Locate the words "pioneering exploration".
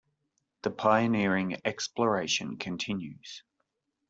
0.71-2.57